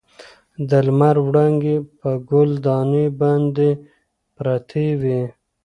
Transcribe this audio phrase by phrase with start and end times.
[0.69, 3.69] د لمر وړانګې په ګل دانۍ باندې
[4.35, 5.21] پرتې وې.